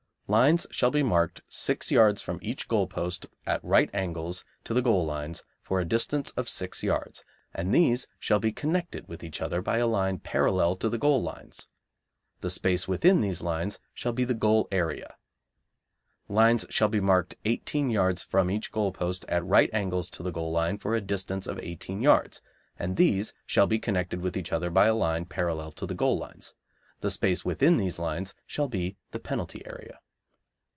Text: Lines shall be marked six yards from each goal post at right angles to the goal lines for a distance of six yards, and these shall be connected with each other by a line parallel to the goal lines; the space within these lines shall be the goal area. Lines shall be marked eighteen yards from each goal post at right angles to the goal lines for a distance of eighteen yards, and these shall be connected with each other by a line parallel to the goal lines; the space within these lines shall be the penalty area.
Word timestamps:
Lines 0.33 0.65
shall 0.71 0.91
be 0.91 1.03
marked 1.03 1.41
six 1.49 1.91
yards 1.91 2.21
from 2.21 2.39
each 2.41 2.69
goal 2.69 2.87
post 2.87 3.25
at 3.45 3.61
right 3.65 3.89
angles 3.93 4.45
to 4.63 4.73
the 4.73 4.81
goal 4.81 5.05
lines 5.05 5.43
for 5.61 5.81
a 5.81 5.85
distance 5.85 6.29
of 6.37 6.47
six 6.47 6.83
yards, 6.83 7.25
and 7.53 7.73
these 7.73 8.07
shall 8.17 8.39
be 8.39 8.53
connected 8.53 9.09
with 9.09 9.25
each 9.25 9.41
other 9.41 9.61
by 9.61 9.77
a 9.79 9.87
line 9.87 10.19
parallel 10.19 10.77
to 10.77 10.87
the 10.87 10.97
goal 10.97 11.21
lines; 11.21 11.67
the 12.39 12.49
space 12.49 12.87
within 12.87 13.19
these 13.19 13.41
lines 13.41 13.79
shall 13.93 14.13
be 14.13 14.23
the 14.23 14.33
goal 14.33 14.69
area. 14.71 15.17
Lines 16.29 16.65
shall 16.69 16.87
be 16.87 17.01
marked 17.01 17.35
eighteen 17.43 17.89
yards 17.89 18.23
from 18.23 18.49
each 18.49 18.71
goal 18.71 18.93
post 18.93 19.25
at 19.27 19.43
right 19.43 19.69
angles 19.73 20.09
to 20.11 20.23
the 20.23 20.31
goal 20.31 20.53
lines 20.53 20.81
for 20.81 20.95
a 20.95 21.01
distance 21.01 21.45
of 21.45 21.59
eighteen 21.59 22.01
yards, 22.01 22.41
and 22.79 22.95
these 22.95 23.33
shall 23.45 23.67
be 23.67 23.79
connected 23.79 24.21
with 24.21 24.37
each 24.37 24.53
other 24.53 24.69
by 24.69 24.85
a 24.87 24.95
line 24.95 25.25
parallel 25.25 25.73
to 25.73 25.85
the 25.85 25.93
goal 25.93 26.17
lines; 26.17 26.53
the 27.01 27.11
space 27.11 27.43
within 27.43 27.75
these 27.75 27.99
lines 27.99 28.33
shall 28.47 28.69
be 28.69 28.95
the 29.11 29.19
penalty 29.19 29.61
area. 29.65 29.99